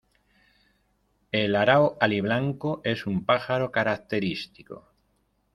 [1.31, 4.91] El arao aliblanco es un pájaro característico.